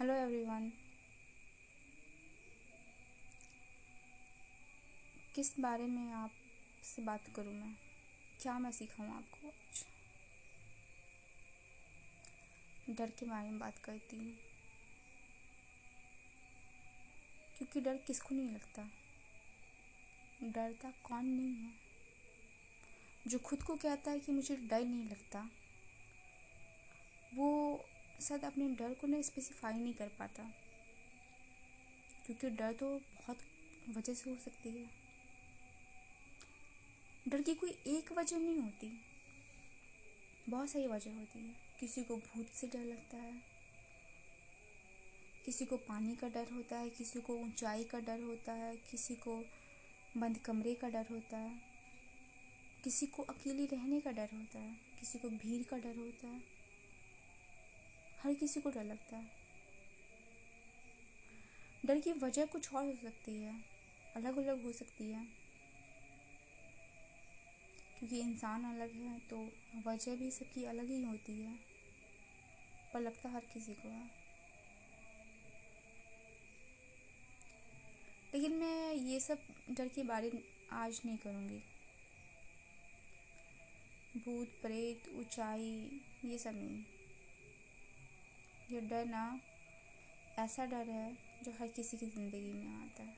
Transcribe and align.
Hello 0.00 0.14
everyone 0.14 0.72
किस 5.34 5.60
बारे 5.60 5.86
में 5.86 6.12
आपसे 6.12 7.02
बात 7.02 7.20
करूँ 7.36 7.54
मैं? 7.54 7.74
क्या 8.42 8.58
मैं 8.58 8.72
सिखाऊं 8.72 9.16
आपको 9.16 9.52
डर 12.92 13.10
के 13.10 13.26
बारे 13.26 13.50
में 13.50 13.58
बात 13.58 13.78
करती 13.78 14.16
हूँ। 14.16 14.32
क्योंकि 17.58 17.80
डर 17.80 17.96
किसको 17.96 18.34
नहीं 18.34 18.48
लगता? 18.48 18.90
डरता 20.42 20.90
कौन 20.90 21.26
नहीं 21.26 21.54
है। 21.54 21.72
जो 23.26 23.38
खुद 23.38 23.62
को 23.62 23.76
कहता 23.76 24.10
है 24.10 24.20
कि 24.20 24.32
मुझे 24.32 24.56
डर 24.56 24.84
नहीं 24.84 25.04
लगता, 25.04 25.50
वो 27.34 27.84
शायद 28.20 28.44
अपने 28.44 28.68
डर 28.68 28.94
को 28.94 29.06
ना 29.06 29.22
स्पेसिफाई 29.22 29.72
नहीं 29.72 29.94
कर 29.94 30.08
पाता। 30.08 30.42
क्योंकि 32.26 32.50
डर 32.50 32.72
तो 32.72 32.98
बहुत 32.98 33.38
वजह 33.88 34.14
से 34.14 34.30
हो 34.30 34.36
सकती 34.36 34.68
है। 34.68 34.90
डर 37.28 37.42
की 37.42 37.54
कोई 37.54 37.70
एक 37.70 38.12
वजह 38.12 38.38
नहीं 38.38 38.58
होती। 38.58 39.00
बहुत 40.48 40.70
सारी 40.70 40.86
वजह 40.86 41.14
होती 41.14 41.38
है। 41.38 41.54
किसी 41.80 42.04
को 42.04 42.16
भूत 42.16 42.46
से 42.46 42.66
डर 42.66 42.84
लगता 42.84 43.16
है। 43.16 43.42
किसी 45.46 45.64
को 45.64 45.76
पानी 45.76 46.16
का 46.16 46.28
डर 46.28 46.50
होता 46.50 46.78
है। 46.78 46.90
किसी 46.90 47.20
को 47.20 47.36
ऊंचाई 47.36 47.84
का 47.84 48.00
डर 48.00 48.20
होता 48.20 48.52
है। 48.52 48.76
किसी 48.76 49.14
को 49.14 49.44
बंद 50.16 50.38
कमरे 50.38 50.74
का 50.74 50.88
डर 50.88 51.06
होता 51.10 51.36
है। 51.36 51.60
किसी 52.84 53.06
को 53.06 53.22
अकेले 53.22 53.66
रहने 53.66 54.00
का 54.00 54.10
डर 54.10 54.28
होता 54.34 54.58
है। 54.58 54.74
किसी 55.00 55.18
को 55.18 55.28
भीड़ 55.28 55.62
का 55.62 55.78
डर 55.78 55.96
होता 55.96 56.26
है। 56.26 56.55
हर 58.22 58.34
किसी 58.34 58.60
को 58.60 58.70
डर 58.70 58.84
लगता 58.84 59.16
है। 59.16 59.30
डर 61.86 62.00
की 62.00 62.12
वजह 62.12 62.46
कुछ 62.46 62.74
और 62.74 62.84
हो 62.84 62.92
सकती 62.92 63.42
है। 63.42 63.64
अलग 64.16 64.36
अलग 64.36 64.64
हो 64.64 64.72
सकती 64.72 65.10
है। 65.10 65.24
क्योंकि 67.98 68.20
इंसान 68.20 68.64
अलग 68.64 68.92
है 68.92 69.18
तो 69.18 69.52
वजह 69.86 70.16
भी 70.16 70.30
सबकी 70.30 70.64
अलग 70.64 70.88
ही 70.88 71.02
होती 71.02 71.42
है। 71.42 71.58
पर 72.94 73.00
लगता 73.00 73.28
हर 73.28 73.40
किसी 73.40 73.74
को 73.74 73.88
है। 73.88 74.10
लेकिन 78.34 78.52
मैं 78.52 78.92
ये 78.92 79.20
सब 79.20 79.38
डर 79.70 79.88
के 79.88 80.02
बारे 80.02 80.44
आज 80.72 81.00
नहीं 81.04 81.16
करूँगी। 81.16 81.58
भूत, 84.16 84.48
प्रेत, 84.62 85.08
ऊंचाई, 85.08 86.00
ये 86.24 86.38
सब 86.38 86.54
नहीं। 86.54 86.84
ये 88.68 88.80
डर 88.82 89.04
ना, 89.04 89.40
ऐसा 90.38 90.64
डर 90.66 90.88
है 90.90 91.10
जो 91.44 91.52
हर 91.52 91.68
किसी 91.68 91.96
की 91.96 92.06
ज़िंदगी 92.06 92.52
में 92.54 92.74
आता 92.76 93.02
है। 93.02 93.14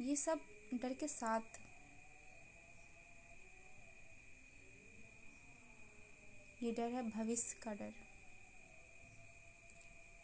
ये 0.00 0.16
सब 0.16 0.40
डर 0.74 0.92
के 0.92 1.08
साथ। 1.08 1.60
ये 6.62 6.72
डर 6.72 6.92
है 6.92 7.02
भविष्य 7.10 7.58
का 7.62 7.74
डर, 7.74 7.92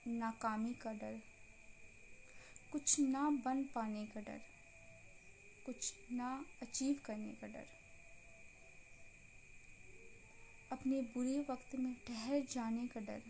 नाकामी 0.08 0.72
का 0.74 0.92
डर, 0.94 1.20
कुछ 2.72 2.98
ना 3.00 3.28
बन 3.44 3.62
पाने 3.74 4.04
का 4.06 4.20
डर, 4.22 4.40
कुछ 5.66 5.92
ना 6.12 6.34
अचीव 6.62 7.00
करने 7.06 7.32
का 7.32 7.46
डर। 7.48 7.66
अपने 10.74 11.00
बुरे 11.00 11.38
वक्त 11.50 11.74
में 11.74 11.94
ठहर 12.06 12.40
जाने 12.50 12.86
का 12.86 13.00
डर। 13.00 13.22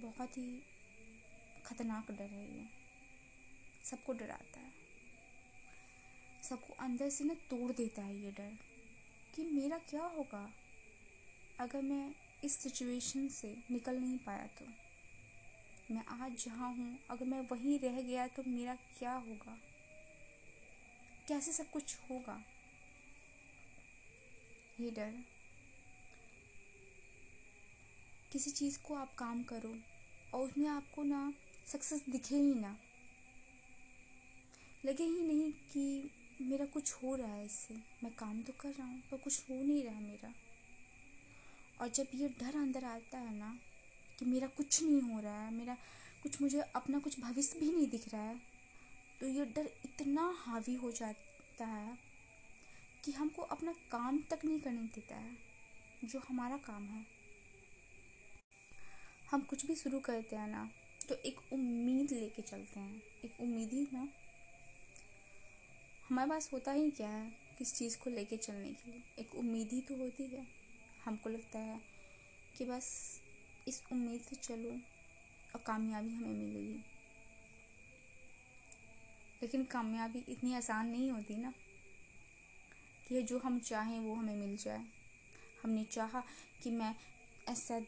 बहुत 0.00 0.38
ही 0.38 0.62
खतरनाक 1.64 2.10
डर 2.10 2.24
है 2.24 2.44
ये। 2.44 2.64
सबको 3.84 4.12
डराता 4.12 4.60
है। 4.60 4.72
सबको 6.42 6.74
अंदर 6.74 7.08
से 7.08 7.24
ना 7.24 7.34
तोड़ 7.34 7.72
देता 7.72 8.02
है 8.02 8.16
ये 8.24 8.30
डर 8.30 8.58
कि 9.34 9.42
मेरा 9.42 9.78
क्या 9.78 10.04
होगा 10.04 10.50
अगर 11.60 11.82
मैं 11.82 12.14
इस 12.44 12.56
सिचुएशन 12.56 13.28
से 13.28 13.56
निकल 13.70 13.96
नहीं 13.96 14.18
पाया 14.18 14.46
तो। 14.46 14.66
मैं 15.94 16.04
आज 16.06 16.44
जहाँ 16.44 16.72
हूँ, 16.72 16.98
अगर 17.10 17.24
मैं 17.24 17.40
वहीं 17.40 17.78
रह 17.78 18.02
गया 18.02 18.26
तो 18.26 18.42
मेरा 18.46 18.74
क्या 18.74 19.12
होगा? 19.12 19.58
कैसे 21.28 21.52
सब 21.52 21.70
कुछ 21.70 21.96
होगा? 22.10 22.42
ये 24.80 24.90
डर। 24.90 25.12
किसी 28.32 28.50
चीज़ 28.50 28.78
को 28.78 28.94
आप 28.94 29.14
काम 29.14 29.42
करो 29.42 29.74
और 30.34 30.46
उसमें 30.46 30.68
आपको 30.68 31.02
ना 31.02 31.32
सक्सेस 31.66 32.04
दिखे 32.10 32.36
ही 32.36 32.54
ना। 32.54 32.76
लगे 34.84 35.04
ही 35.04 35.22
नहीं 35.22 35.50
कि 35.72 36.10
मेरा 36.42 36.66
कुछ 36.66 36.92
हो 36.94 37.14
रहा 37.16 37.34
है 37.34 37.44
इससे। 37.44 37.74
मैं 38.04 38.12
काम 38.14 38.42
तो 38.42 38.52
कर 38.60 38.68
रहा 38.68 38.86
हूँ, 38.86 39.00
पर 39.10 39.16
कुछ 39.16 39.50
हो 39.50 39.54
नहीं 39.54 39.82
रहा 39.84 40.00
मेरा। 40.00 40.32
और 41.80 41.88
जब 41.88 42.06
ये 42.14 42.28
डर 42.40 42.56
अंदर 42.56 42.84
आता 42.84 43.18
है 43.18 43.34
ना 43.38 43.56
कि 44.18 44.26
मेरा 44.26 44.46
कुछ 44.48 44.82
नहीं 44.82 45.00
हो 45.02 45.20
रहा 45.20 45.40
है, 45.40 45.52
मेरा 45.54 45.76
कुछ 46.22 46.40
मुझे 46.42 46.60
अपना 46.60 46.98
कुछ 46.98 47.18
भविष्य 47.20 47.58
भी 47.60 47.70
नहीं 47.70 47.88
दिख 47.88 48.08
रहा 48.12 48.22
है 48.22 48.38
तो 49.20 49.26
ये 49.28 49.44
डर 49.46 49.70
इतना 49.84 50.22
हावी 50.38 50.74
हो 50.74 50.90
जाता 50.92 51.66
है 51.66 51.98
कि 53.04 53.12
हमको 53.12 53.42
अपना 53.42 53.72
काम 53.72 54.18
तक 54.30 54.40
नहीं 54.44 54.60
करने 54.60 54.82
देता 54.82 55.16
है, 55.16 55.36
जो 56.04 56.18
हमारा 56.18 56.56
काम 56.56 56.86
है। 56.86 57.06
हम 59.30 59.40
कुछ 59.40 59.66
भी 59.66 59.74
शुरू 59.74 60.00
करते 60.00 60.36
हैं 60.36 60.48
ना 60.48 60.70
तो 61.08 61.14
एक 61.14 61.52
उम्मीद 61.52 62.12
लेके 62.12 62.42
चलते 62.42 62.80
हैं। 62.80 63.02
एक 63.24 63.40
उम्मीद 63.40 63.72
ही 63.72 63.86
ना। 63.92 64.08
हमारे 66.08 66.30
पास 66.30 66.52
होता 66.52 66.72
ही 66.72 66.90
क्या 66.90 67.08
है, 67.08 67.30
किस 67.58 67.74
चीज़ 67.74 67.98
को 67.98 68.10
लेके 68.10 68.36
चलने 68.36 68.72
के 68.72 68.90
लिए। 68.90 69.02
एक 69.18 69.34
उम्मीद 69.34 69.68
ही 69.72 69.80
तो 69.80 69.96
होती 69.96 70.26
है। 70.26 70.46
हमको 71.04 71.30
लगता 71.30 71.58
है 71.58 71.80
कि 72.58 72.64
बस 72.64 73.20
इस 73.68 73.82
उम्मीद 73.92 74.20
से 74.20 74.36
चलो 74.36 74.70
और 75.54 75.62
कामयाबी 75.66 76.10
हमें 76.10 76.34
मिलेगी। 76.34 76.78
लेकिन 79.42 79.64
कामयाबी 79.64 80.24
इतनी 80.28 80.54
आसान 80.54 80.88
नहीं 80.88 81.10
होती 81.10 81.36
ना। 81.36 81.52
कि 83.10 83.22
जो 83.22 83.38
हम 83.38 83.58
चाहें 83.58 83.98
वो 84.00 84.14
हमें 84.14 84.34
मिल 84.36 84.56
जाए। 84.56 84.84
हमने 85.62 85.84
चाहा 85.84 86.22
कि 86.62 86.70
मैं 86.70 86.94
ऐसा 87.48 87.80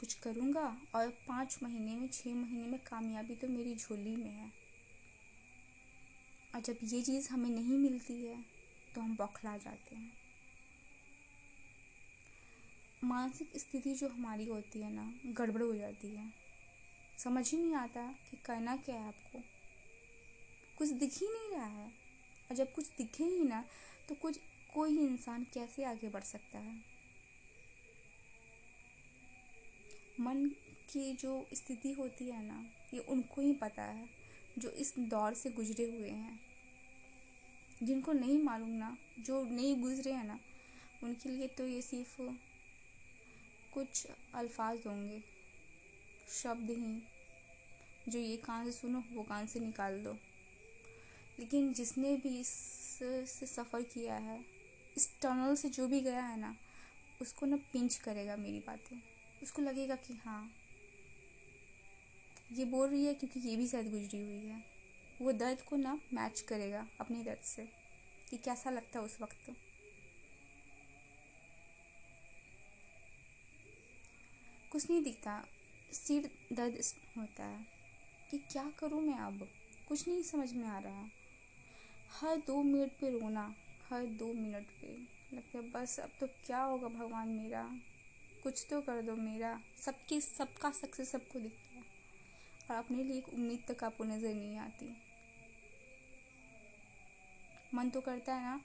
कुछ 0.00 0.14
करूँगा 0.14 0.76
और 0.94 1.08
पाँच 1.28 1.58
महीने 1.62 1.96
में 1.96 2.08
छः 2.08 2.34
महीने 2.34 2.66
में 2.66 2.78
कामयाबी 2.80 3.34
तो 3.34 3.48
मेरी 3.48 3.74
झोली 3.74 4.16
में 4.16 4.30
है। 4.30 4.52
और 6.54 6.60
जब 6.60 6.76
ये 6.84 7.02
चीज़ 7.02 7.28
हमें 7.30 7.50
नहीं 7.50 7.78
मिलती 7.78 8.26
है 8.26 8.44
तो 8.94 9.00
हम 9.00 9.16
बौखला 9.16 9.56
जाते 9.56 9.96
हैं। 9.96 10.12
मानसिक 13.04 13.52
स्थिति 13.56 13.94
जो 13.94 14.08
हमारी 14.08 14.46
होती 14.46 14.80
है 14.80 14.92
ना, 14.92 15.12
गड़बड़ 15.26 15.62
हो 15.62 15.74
जाती 15.74 16.08
है। 16.08 16.32
समझ 17.18 17.50
ही 17.50 17.58
नहीं 17.58 17.74
आता 17.74 18.06
कि 18.30 18.36
करना 18.36 18.76
क्या 18.76 18.96
है 18.96 19.08
आपको। 19.08 19.42
कुछ 20.78 20.88
दिख 20.88 21.18
ही 21.20 21.26
नहीं 21.26 21.50
रहा 21.50 21.66
है। 21.66 21.86
और 22.50 22.56
जब 22.56 22.72
कुछ 22.72 22.88
दिखे 22.88 23.24
ही 23.24 23.44
ना 23.44 23.64
तो 24.08 24.14
कुछ 24.14 24.38
कोई 24.74 24.98
इंसान 24.98 25.44
कैसे 25.44 25.84
आगे 25.84 26.08
बढ़ 26.08 26.22
सकता 26.22 26.58
है? 26.58 26.78
मन 30.20 30.48
की 30.92 31.12
जो 31.12 31.48
स्थिति 31.54 31.92
होती 31.92 32.30
है 32.30 32.44
ना, 32.44 32.70
ये 32.94 33.00
उनको 33.00 33.40
ही 33.40 33.52
पता 33.52 33.82
है, 33.82 34.08
जो 34.58 34.70
इस 34.70 34.94
दौर 34.98 35.34
से 35.34 35.50
गुजरे 35.50 35.84
हुए 35.84 36.10
हैं। 36.10 36.40
जिनको 37.82 38.12
नहीं 38.12 38.42
मालूम 38.42 38.70
ना, 38.70 38.98
जो 39.18 39.44
नहीं 39.44 39.82
गुजरे 39.82 40.12
हैं 40.12 40.24
ना, 40.24 40.40
उनके 41.02 41.28
लिए 41.28 41.48
तो 41.48 41.66
ये 41.66 41.82
सिर्फ़ 41.82 42.16
कुछ 43.74 44.06
अल्फाज 44.34 44.86
होंगे। 44.86 45.22
शब्द 46.28 46.70
ही। 46.70 47.02
जो 48.08 48.18
ये 48.18 48.36
कान 48.36 48.64
से 48.64 48.72
सुनो, 48.72 49.04
वो 49.12 49.22
कान 49.22 49.46
से 49.46 49.60
निकाल 49.60 50.04
दो। 50.04 50.12
लेकिन 51.38 51.72
जिसने 51.72 52.16
भी 52.16 52.40
इससे 52.40 53.46
सफ़र 53.46 53.82
किया 53.82 54.16
है 54.16 54.57
इस 54.96 55.20
टनल 55.20 55.56
से 55.56 55.68
जो 55.68 55.88
भी 55.88 56.00
गया 56.00 56.24
है 56.24 56.40
ना, 56.40 56.56
उसको 57.22 57.46
ना 57.46 57.56
पिंच 57.56 57.96
करेगा 57.96 58.36
मेरी 58.36 58.60
बातें। 58.60 59.02
उसको 59.42 59.62
लगेगा 59.62 59.96
कि 59.96 60.14
हाँ 60.14 60.52
ये 62.52 62.64
बोल 62.64 62.90
रही 62.90 63.04
है 63.04 63.14
क्योंकि 63.14 63.40
ये 63.40 63.56
भी 63.56 63.68
शायद 63.68 63.90
गुजरी 63.90 64.20
हुई 64.20 64.46
है। 64.46 64.64
वो 65.22 65.32
दर्द 65.32 65.62
को 65.62 65.76
ना 65.76 66.00
मैच 66.12 66.40
करेगा 66.40 66.88
अपने 67.00 67.24
दर्द 67.24 67.38
से। 67.38 67.68
कि 68.30 68.36
कैसा 68.36 68.70
लगता 68.70 68.98
है 68.98 69.04
उस 69.04 69.20
वक्त 69.20 69.56
कुछ 74.72 74.90
नहीं 74.90 75.02
दिखता। 75.02 75.46
सिर 75.92 76.30
दर्द 76.52 76.80
होता 77.18 77.44
है। 77.44 77.66
कि 78.30 78.38
क्या 78.38 78.70
करूँ 78.70 79.02
मैं 79.02 79.18
अब? 79.18 79.48
कुछ 79.88 80.08
नहीं 80.08 80.22
समझ 80.22 80.52
में 80.52 80.68
आ 80.68 80.78
रहा। 80.78 81.08
हर 82.20 82.36
दो 82.36 82.62
मिनट 82.62 82.92
पे 82.92 83.18
रोना। 83.18 83.54
हर 83.90 84.04
दो 84.04 84.32
मिनट 84.32 84.66
पे। 84.80 84.88
लगता 85.36 85.58
है, 85.58 85.70
बस, 85.70 86.00
अब 86.00 86.10
तो 86.20 86.26
क्या 86.26 86.60
होगा 86.60 86.88
भगवान 86.88 87.28
मेरा? 87.28 87.62
कुछ 88.42 88.66
तो 88.70 88.80
कर 88.80 89.02
दो 89.02 89.16
मेरा। 89.16 89.60
सबके, 89.76 90.20
सबका 90.20 90.70
सक्सेस 90.70 91.10
सबको 91.12 91.40
दिखता 91.40 91.74
है। 91.74 91.82
और 92.70 92.76
अपने 92.76 93.04
लिए 93.04 93.18
एक 93.18 93.28
उम्मीद 93.28 93.64
तक 93.68 93.84
आपको 93.84 94.04
नज़र 94.04 94.34
नहीं 94.34 94.58
आती। 94.58 94.94
मन 97.74 97.90
तो 97.90 98.00
करता 98.00 98.34
है 98.34 98.44
ना, 98.44 98.60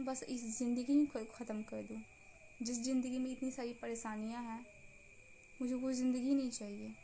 बस, 0.00 0.22
इस 0.22 0.58
ज़िंदगी 0.58 0.92
ही 0.92 1.06
ख़त्म 1.06 1.62
कर 1.62 1.82
दूँ। 1.82 2.02
जिस 2.62 2.82
ज़िंदगी 2.82 3.18
में 3.18 3.30
इतनी 3.30 3.50
सारी 3.50 3.72
परेशानियाँ 3.72 4.42
हैं, 4.42 4.64
मुझे 5.62 5.74
वो 5.74 5.92
ज़िंदगी 5.92 6.34
नहीं 6.34 6.50
चाहिए। 6.50 6.94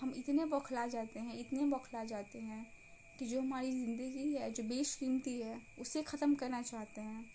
हम 0.00 0.14
इतने 0.16 0.44
बौखला 0.44 0.86
जाते 0.86 1.20
हैं, 1.20 1.38
इतने 1.38 1.64
बौखला 1.64 2.04
जाते 2.04 2.38
हैं 2.38 2.83
कि 3.18 3.26
जो 3.26 3.40
हमारी 3.40 3.72
ज़िंदगी 3.72 4.34
है, 4.34 4.52
जो 4.52 4.62
बेशकीमती 4.62 5.40
है, 5.40 5.60
उसे 5.78 6.02
ख़त्म 6.02 6.34
करना 6.34 6.62
चाहते 6.62 7.00
हैं, 7.00 7.26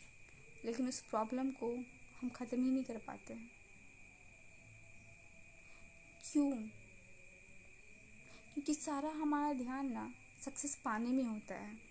लेकिन 0.66 0.88
उस 0.88 1.00
प्रॉब्लम 1.00 1.52
को 1.52 1.76
हम 2.22 2.30
ख़त्म 2.30 2.64
ही 2.64 2.72
नहीं 2.72 2.84
कर 2.84 2.98
पाते 2.98 3.34
हैं। 3.34 3.52
क्यों? 6.32 6.52
क्योंकि 8.54 8.74
सारा 8.74 9.10
हमारा 9.10 9.54
ध्यान 9.54 9.92
ना 9.92 10.14
सक्सेस 10.46 10.76
पाने 10.76 11.10
में 11.10 11.24
होता 11.24 11.56
है। 11.56 11.90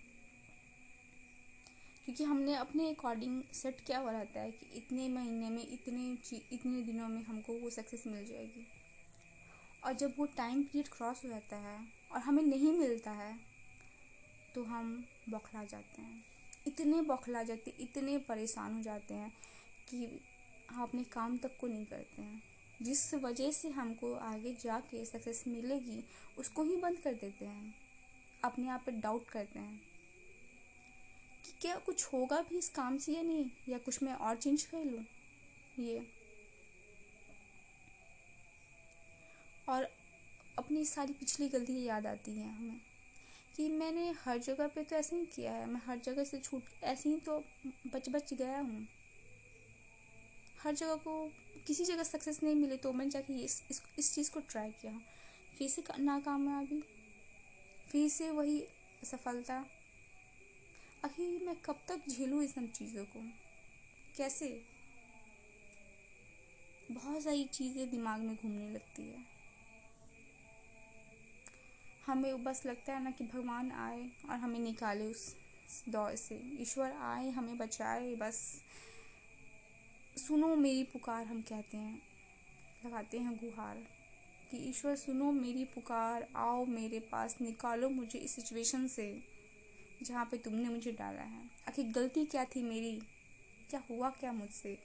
क्योंकि 2.05 2.23
हमने 2.23 2.55
अपने 2.55 2.89
अकॉर्डिंग 2.89 3.43
सेट 3.53 3.81
किया 3.81 3.99
हुआ 3.99 4.11
रहता 4.11 4.39
है 4.39 4.51
कि 4.51 4.65
इतने 4.77 5.09
महीने 5.09 5.49
में, 5.49 5.67
इतने 5.67 6.17
इतने 6.53 6.81
दिनों 6.81 7.07
में 7.07 7.23
हमको 7.23 7.53
वो 7.53 7.69
सक्सेस 7.69 8.03
मिल 8.07 8.25
जाएगी। 8.25 8.67
और 9.85 9.93
जब 9.93 10.13
वो 10.17 10.25
टाइम 10.25 10.63
पीरियड 10.63 10.87
क्रॉस 10.87 11.23
हो 11.23 11.29
जाता 11.29 11.55
है 11.55 11.87
और 12.11 12.19
हमें 12.19 12.43
नहीं 12.43 12.79
मिलता 12.79 13.11
है 13.11 13.48
तो 14.55 14.63
हम 14.63 15.05
बौखला 15.29 15.63
जाते 15.63 16.01
हैं। 16.01 16.25
इतने 16.67 17.01
बौखला 17.01 17.43
जाते, 17.43 17.73
इतने 17.79 18.17
परेशान 18.17 18.73
हो 18.73 18.81
जाते 18.81 19.13
हैं 19.13 19.31
कि 19.89 20.21
हम 20.71 20.83
अपने 20.83 21.03
काम 21.03 21.37
तक 21.37 21.57
को 21.57 21.67
नहीं 21.67 21.85
करते 21.85 22.21
हैं। 22.21 22.43
जिस 22.81 23.13
वजह 23.13 23.51
से 23.51 23.69
हमको 23.69 24.13
आगे 24.13 24.53
जाके 24.53 25.05
सक्सेस 25.05 25.43
मिलेगी, 25.47 26.03
उसको 26.37 26.63
ही 26.63 26.75
बंद 26.75 26.99
कर 26.99 27.13
देते 27.13 27.45
हैं। 27.45 27.75
अपने 28.43 28.69
आप 28.69 28.83
पे 28.85 28.91
डाउट 28.91 29.29
करते 29.29 29.59
हैं 29.59 29.81
कि 31.45 31.51
क्या 31.61 31.75
कुछ 31.75 32.13
होगा 32.13 32.41
भी 32.41 32.57
इस 32.57 32.69
काम 32.69 32.97
से 32.97 33.13
या 33.13 33.21
नहीं, 33.21 33.49
या 33.69 33.77
कुछ 33.77 34.03
मैं 34.03 34.13
और 34.13 34.35
चेंज 34.35 34.63
कर 34.63 34.85
लूँ? 34.85 35.05
ये। 35.79 36.11
और 39.69 39.83
अपनी 40.59 40.85
सारी 40.85 41.13
पिछली 41.13 41.49
गलतियाँ 41.49 41.81
याद 41.81 42.07
आती 42.07 42.31
हैं 42.31 42.57
हमें। 42.57 42.88
कि 43.59 43.69
मैंने 43.69 44.13
हर 44.25 44.37
जगह 44.37 44.67
पे 44.67 44.83
तो 44.83 44.95
ऐसे 44.95 45.15
ही 45.15 45.25
किया 45.25 45.51
है। 45.51 45.65
मैं 45.65 45.81
हर 45.85 45.97
जगह 45.97 46.23
से 46.23 46.37
छूट 46.39 46.63
ऐसे 46.83 47.09
ही 47.09 47.15
तो 47.15 47.43
बच 47.87 48.09
बच 48.09 48.33
गया 48.33 48.59
हूँ। 48.59 48.87
हर 50.63 50.75
जगह 50.75 50.95
को 50.95 51.31
किसी 51.67 51.85
जगह 51.85 52.03
सक्सेस 52.03 52.39
नहीं 52.43 52.55
मिले 52.55 52.77
तो 52.77 52.93
मैंने 52.93 53.11
जाके 53.11 53.33
इस 53.33 53.63
इस, 53.71 53.81
इस 53.99 54.15
चीज़ 54.15 54.31
को 54.31 54.39
ट्राई 54.39 54.71
किया। 54.71 54.99
फिर 55.57 55.69
से 55.69 55.83
नाकामयाबी 55.99 56.81
फिर 57.91 58.09
से 58.09 58.29
वही 58.31 58.63
सफलता। 59.03 59.65
आखिर 61.05 61.43
मैं 61.45 61.55
कब 61.55 61.79
तक 61.87 62.09
झेलूँ 62.09 62.41
इन 62.41 62.47
सब 62.47 62.71
चीज़ों 62.71 63.05
को? 63.05 63.19
कैसे? 64.17 64.61
बहुत 66.91 67.23
सारी 67.23 67.43
चीज़ें 67.43 67.89
दिमाग 67.89 68.19
में 68.19 68.35
घूमने 68.35 68.69
लगती 68.69 69.03
है। 69.03 69.38
हमें 72.09 72.43
बस 72.43 72.65
लगता 72.65 72.93
है 72.93 73.03
ना 73.03 73.11
कि 73.11 73.23
भगवान 73.23 73.71
आए 73.71 74.09
और 74.29 74.35
हमें 74.35 74.59
निकाले 74.59 75.05
उस 75.05 75.35
दौर 75.89 76.15
से। 76.15 76.41
ईश्वर 76.61 76.91
आए, 76.91 77.29
हमें 77.29 77.57
बचाए, 77.57 78.15
बस। 78.15 78.61
सुनो 80.17 80.55
मेरी 80.55 80.83
पुकार, 80.83 81.25
हम 81.25 81.41
कहते 81.41 81.77
हैं, 81.77 82.01
लगाते 82.85 83.19
हैं 83.19 83.35
गुहार 83.35 83.77
कि 84.51 84.57
ईश्वर, 84.57 84.95
सुनो 84.95 85.31
मेरी 85.31 85.65
पुकार, 85.65 86.27
आओ 86.35 86.65
मेरे 86.65 86.99
पास, 86.99 87.37
निकालो 87.41 87.89
मुझे 87.89 88.19
इस 88.19 88.35
सिचुएशन 88.35 88.87
से 88.87 89.23
जहाँ 90.03 90.25
पे 90.25 90.37
तुमने 90.37 90.69
मुझे 90.69 90.91
डाला 90.91 91.21
है। 91.21 91.49
आखिर 91.67 91.85
गलती 91.85 92.25
क्या 92.25 92.45
थी 92.45 92.63
मेरी? 92.63 93.01
क्या 93.69 93.83
हुआ 93.89 94.09
क्या 94.09 94.31
मुझसे? 94.31 94.77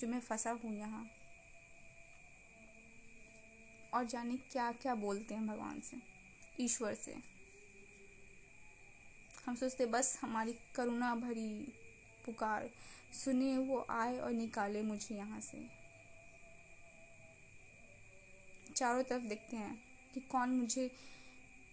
जो 0.00 0.08
मैं 0.08 0.20
फंसा 0.20 0.50
हूँ 0.50 0.78
यहाँ? 0.78 1.06
और 3.94 4.04
जाने 4.04 4.36
क्या 4.36 4.72
क्या 4.72 4.94
बोलते 4.94 5.34
हैं 5.34 5.46
भगवान 5.46 5.80
से, 5.80 5.96
ईश्वर 6.60 6.94
से। 6.94 7.16
हम 9.46 9.54
सोचते, 9.54 9.86
बस 9.86 10.18
हमारी 10.22 10.54
करुणा 10.74 11.14
भरी 11.14 11.72
पुकार, 12.26 12.70
सुने 13.24 13.58
वो 13.58 13.86
आए 13.90 14.18
और 14.18 14.32
निकाले 14.32 14.82
मुझे 14.82 15.16
यहाँ 15.16 15.40
से। 15.40 15.84
चारों 18.76 19.02
तरफ़ 19.02 19.22
देखते 19.22 19.56
हैं 19.56 19.82
कि 20.14 20.20
कौन 20.20 20.50
मुझे 20.50 20.90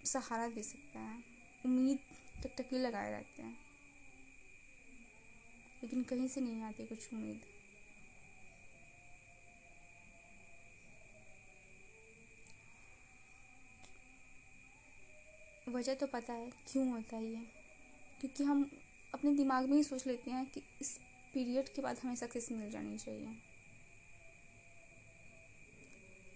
सहारा 0.05 0.47
दे 0.47 0.63
सकता 0.63 0.99
है। 0.99 1.23
उम्मीद 1.65 1.99
टकटकी 2.43 2.77
लगाए 2.77 3.11
रहते 3.11 3.41
हैं। 3.41 3.57
लेकिन 5.83 6.03
कहीं 6.03 6.27
से 6.27 6.41
नहीं 6.41 6.61
आती 6.61 6.85
कुछ 6.85 7.13
उम्मीद। 7.13 7.41
वजह 15.71 15.93
तो 15.93 16.07
पता 16.07 16.33
है, 16.33 16.49
क्यों 16.67 16.89
होता 16.91 17.15
है 17.15 17.25
ये? 17.25 17.41
क्योंकि 18.19 18.43
हम 18.43 18.69
अपने 19.13 19.33
दिमाग 19.33 19.69
में 19.69 19.77
ही 19.77 19.83
सोच 19.83 20.07
लेते 20.07 20.31
हैं 20.31 20.45
कि 20.45 20.61
इस 20.81 20.97
पीरियड 21.33 21.69
के 21.69 21.81
बाद 21.81 21.99
हमें 22.03 22.15
सक्सेस 22.15 22.51
मिल 22.51 22.71
जानी 22.71 22.97
चाहिए। 22.97 23.35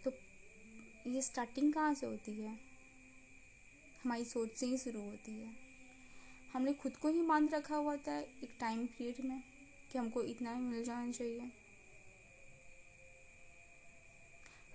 तो 0.06 0.12
ये 1.10 1.22
स्टार्टिंग 1.22 1.74
कहाँ 1.74 1.94
से 1.94 2.06
होती 2.06 2.32
है? 2.32 2.60
हमारी 4.04 4.26
सोच 4.26 4.52
से 4.52 4.66
ही 4.66 4.78
शुरू 4.78 5.02
होती 5.02 5.32
है। 5.32 5.54
हमने 6.54 6.74
खुद 6.74 6.96
को 6.96 7.10
ही 7.10 7.22
मान 7.22 7.50
रखा 7.50 7.76
हुआ 7.76 7.96
था 7.98 8.20
एक 8.20 8.58
टाइम 8.60 8.86
पीरियड 8.88 9.26
में 9.26 9.42
कि 9.92 9.98
हमको 9.98 10.24
इतना 10.24 10.54
ही 10.54 10.62
मिल 10.62 10.84
जाना 10.84 11.12
चाहिए। 11.12 11.52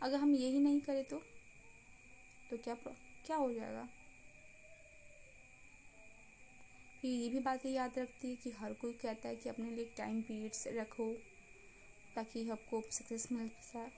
अगर 0.03 0.17
हम 0.17 0.35
यही 0.35 0.59
नहीं 0.59 0.81
करें 0.81 1.05
तो 1.05 1.23
तो 2.51 2.57
क्या 2.57 2.75
क्या 3.27 3.37
हो 3.37 3.53
जाएगा? 3.53 3.89
फिर 7.01 7.11
ये 7.11 7.29
भी 7.29 7.39
बातें 7.39 7.71
याद 7.71 7.99
रखती 7.99 8.29
है 8.29 8.37
कि 8.37 8.51
हर 8.51 8.73
कोई 8.73 8.93
कहता 8.93 9.29
है 9.29 9.37
कि 9.37 9.49
अपने 9.49 9.71
लिए 9.71 9.85
टाइम 9.97 10.21
पीरियड्स 10.23 10.67
रखो, 10.69 11.13
ताकि 12.15 12.49
आपको 12.51 12.83
सक्सेस 12.91 13.29
मिल 13.33 13.49
जाए 13.49 13.91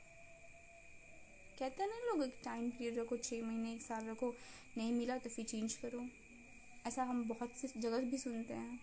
कहते 1.58 1.82
हैं 1.82 1.90
ना 1.90 1.96
लोग 2.06 2.24
एक 2.24 2.40
टाइम 2.44 2.70
पीरियड 2.70 2.98
रखो 2.98 3.16
छः 3.16 3.42
महीने, 3.42 3.72
एक 3.72 3.82
साल 3.82 4.06
रखो, 4.06 4.34
नहीं 4.76 4.92
मिला 4.92 5.18
तो 5.18 5.30
फिर 5.30 5.44
चेंज 5.44 5.74
करो। 5.74 6.06
ऐसा 6.86 7.02
हम 7.02 7.24
बहुत 7.24 7.56
सी 7.56 7.68
जगह 7.80 7.98
भी 7.98 8.18
सुनते 8.18 8.54
हैं 8.54 8.80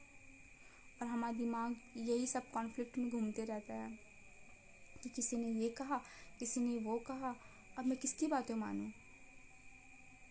और 1.02 1.08
हमारा 1.08 1.34
दिमाग 1.34 1.76
यही 1.98 2.28
सब 2.28 2.52
कॉन्फ्लिक्ट 2.52 2.98
में 2.98 3.10
घूमते 3.10 3.46
रहता 3.46 3.74
है 3.74 4.00
कि 5.04 5.10
किसी 5.10 5.38
ने 5.38 5.50
ये 5.62 5.70
कहा, 5.70 6.02
किसी 6.40 6.62
ने 6.62 6.78
वो 6.78 6.98
कहा। 6.98 7.36
अब 7.78 7.86
मैं 7.86 7.98
किसकी 7.98 8.28
बातें 8.28 8.56
मानूँ? 8.56 8.92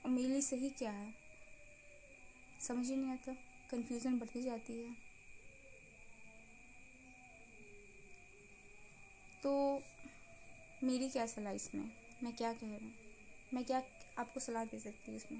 और 0.04 0.10
मेरे 0.10 0.28
लिए 0.28 0.40
सही 0.40 0.70
क्या 0.70 0.90
है? 0.90 1.14
समझ 2.60 2.86
ही 2.90 2.96
नहीं 2.96 3.12
आता। 3.12 3.36
कंफ्यूजन 3.70 4.18
बढ़ती 4.18 4.42
जाती 4.42 4.72
है। 4.72 4.96
तो 9.42 9.82
मेरी 10.84 11.08
क्या 11.08 11.26
सलाह 11.26 11.52
इसमें? 11.52 11.90
मैं 12.22 12.32
क्या 12.36 12.52
कह 12.52 12.66
रही 12.66 12.84
हूँ? 12.84 12.92
मैं 13.54 13.64
क्या 13.64 13.82
आपको 14.18 14.40
सलाह 14.40 14.64
दे 14.64 14.78
सकती 14.78 15.10
हूँ 15.10 15.16
इसमें? 15.16 15.38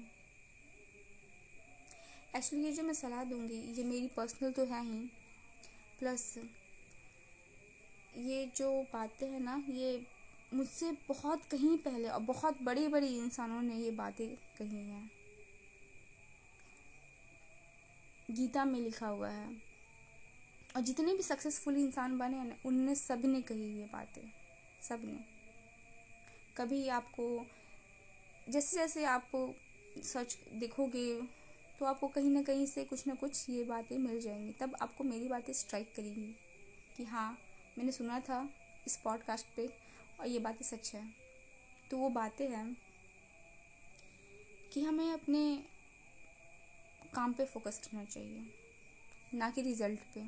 एक्चुअली 2.35 2.65
ये 2.65 2.71
जो 2.71 2.83
मैं 2.83 2.93
सलाह 2.93 3.23
दूँगी, 3.23 3.59
ये 3.77 3.83
मेरी 3.83 4.07
पर्सनल 4.07 4.51
तो 4.51 4.65
है 4.65 4.83
ही। 4.83 4.99
प्लस 5.99 6.37
ये 8.17 8.45
जो 8.55 8.83
बातें 8.93 9.27
हैं 9.27 9.39
ना, 9.39 9.63
ये 9.69 10.05
मुझसे 10.53 10.91
बहुत 10.91 11.43
कहीं 11.43 11.77
पहले 11.77 12.09
और 12.09 12.19
बहुत 12.19 12.61
बड़े 12.63 12.87
बड़े 12.87 13.07
इंसानों 13.07 13.61
ने 13.61 13.75
ये 13.75 13.91
बातें 13.91 14.27
कही 14.57 14.83
हैं। 14.89 15.18
गीता 18.29 18.65
में 18.65 18.79
लिखा 18.79 19.07
हुआ 19.07 19.29
है। 19.29 19.49
और 20.75 20.81
जितने 20.81 21.13
भी 21.13 21.23
सक्सेसफुल 21.23 21.77
इंसान 21.77 22.17
बने 22.17 22.37
हैं, 22.37 22.61
उनने 22.65 22.95
सबने 22.95 23.41
कही 23.41 23.79
ये 23.79 23.85
बातें। 23.85 24.21
सबने 24.81 25.19
कभी 26.57 26.87
आपको, 26.87 27.45
जैसे 28.49 28.77
जैसे 28.77 29.05
आप 29.05 29.31
सच 30.03 30.37
देखोगे 30.53 31.21
तो 31.79 31.85
आपको 31.85 32.07
कहीं 32.07 32.29
ना 32.29 32.41
कहीं 32.43 32.65
से 32.65 32.83
कुछ 32.83 33.05
ना 33.07 33.13
कुछ 33.15 33.49
ये 33.49 33.63
बातें 33.63 33.97
मिल 33.97 34.19
जाएँगी। 34.21 34.51
तब 34.51 34.75
आपको 34.81 35.03
मेरी 35.03 35.27
बातें 35.27 35.53
स्ट्राइक 35.53 35.93
करेंगी 35.95 36.35
कि 36.97 37.03
हाँ 37.03 37.37
मैंने 37.77 37.91
सुना 37.91 38.19
था 38.19 38.49
इस 38.87 38.97
पॉडकास्ट 38.97 39.45
पे 39.55 39.67
और 40.19 40.27
ये 40.27 40.39
बातें 40.39 40.65
सच 40.65 40.93
है। 40.95 41.03
तो 41.91 41.97
वो 41.97 42.09
बातें 42.09 42.49
हैं 42.49 42.75
कि 44.73 44.81
हमें 44.81 45.11
अपने 45.13 45.63
काम 47.13 47.33
पे 47.33 47.45
फोकस 47.45 47.79
करना 47.83 48.03
चाहिए, 48.05 48.43
ना 49.33 49.49
कि 49.49 49.61
रिज़ल्ट 49.61 49.99
पे। 50.13 50.21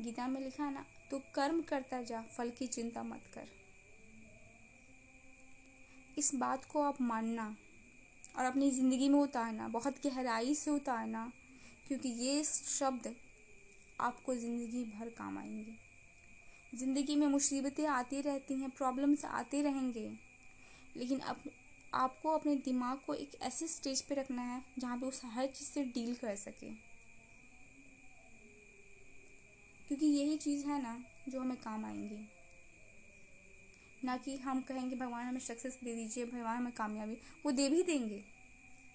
गीता 0.00 0.26
में 0.26 0.40
लिखा 0.40 0.70
ना 0.70 0.84
तो 1.10 1.18
कर्म 1.34 1.60
करता 1.62 2.00
जा, 2.02 2.20
फल 2.28 2.50
की 2.50 2.66
चिंता 2.68 3.02
मत 3.02 3.26
कर। 3.34 3.48
इस 6.18 6.34
बात 6.34 6.64
को 6.64 6.82
आप 6.82 7.00
मानना 7.02 7.54
और 8.36 8.44
अपनी 8.44 8.70
ज़िंदगी 8.70 9.08
में 9.08 9.18
उतारना, 9.18 9.68
बहुत 9.68 10.06
गहराई 10.06 10.54
से 10.54 10.70
उतारना, 10.70 11.30
क्योंकि 11.88 12.08
ये 12.08 12.42
शब्द 12.44 13.14
आपको 14.00 14.34
ज़िंदगी 14.34 14.84
भर 14.90 15.08
काम 15.08 15.38
आएँगे। 15.38 15.76
ज़िंदगी 16.74 17.16
में 17.16 17.26
मुसीबतें 17.28 17.86
आती 17.88 18.20
रहती 18.20 18.54
हैं 18.54 18.70
प्रॉब्लम्स 18.70 19.24
आते 19.24 19.62
रहेंगे, 19.62 20.10
लेकिन 20.96 21.18
अब 21.20 21.42
आपको 21.94 22.28
अपने 22.30 22.56
दिमाग 22.56 22.98
को 22.98 23.14
एक 23.14 23.30
ऐसे 23.42 23.68
स्टेज 23.68 24.02
पे 24.02 24.14
रखना 24.14 24.42
है, 24.42 24.64
जहाँ 24.78 25.00
पे 25.00 25.06
उस 25.06 25.20
हर 25.24 25.46
चीज़ 25.46 25.68
से 25.68 25.84
डील 25.84 26.14
कर 26.14 26.36
सके। 26.36 26.70
क्योंकि 29.88 30.06
यही 30.06 30.36
चीज़ 30.36 30.66
है 30.66 30.82
ना, 30.82 31.04
जो 31.28 31.40
हमें 31.40 31.56
काम 31.56 31.84
आएँगी। 31.84 32.28
ना 34.04 34.16
कि 34.16 34.36
हम 34.36 34.60
कहेंगे, 34.60 34.96
भगवान 34.96 35.26
हमें 35.26 35.40
सक्सेस 35.40 35.78
दे 35.84 35.94
दीजिए, 35.94 36.24
भगवान 36.24 36.56
हमें 36.56 36.72
कामयाबी। 36.72 37.14
वो 37.46 37.50
दे 37.52 37.68
भी 37.68 37.82
देंगे। 37.82 38.24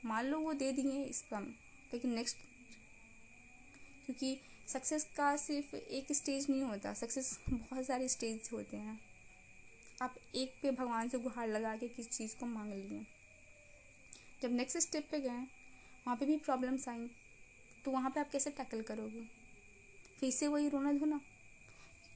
मान 0.05 0.25
लो 0.25 0.39
वो 0.39 0.53
दे 0.53 0.71
दिए 0.71 1.03
इस 1.03 1.21
कम 1.21 1.43
लेकिन 1.93 2.13
नेक्स्ट 2.13 2.37
क्योंकि 4.05 4.39
सक्सेस 4.67 5.03
का 5.17 5.35
सिर्फ़ 5.37 5.75
एक 5.75 6.11
स्टेज 6.11 6.49
नहीं 6.49 6.61
होता, 6.61 6.93
सक्सेस 6.93 7.39
बहुत 7.49 7.85
सारे 7.85 8.07
स्टेज 8.07 8.49
होते 8.53 8.77
हैं। 8.77 9.16
आप 10.01 10.15
एक 10.35 10.53
पे 10.61 10.71
भगवान 10.71 11.09
से 11.09 11.19
गुहार 11.19 11.47
लगा 11.47 11.75
के 11.75 11.87
किस 11.87 12.09
चीज़ 12.09 12.35
को 12.37 12.45
मांग 12.45 12.73
लिए। 12.73 13.05
जब 14.41 14.51
नेक्स्ट 14.51 14.77
स्टेप 14.77 15.07
पे 15.11 15.19
गए, 15.19 15.29
वहाँ 15.29 16.15
पे 16.15 16.25
भी 16.25 16.37
प्रॉब्लम्स 16.37 16.87
आई 16.89 17.07
तो 17.85 17.91
वहाँ 17.91 18.09
पे 18.09 18.19
आप 18.19 18.29
कैसे 18.29 18.49
टैकल 18.49 18.81
करोगे? 18.81 19.21
फिर 20.19 20.31
से 20.31 20.47
वही 20.47 20.69
रोना 20.69 20.91
धोना? 20.93 21.19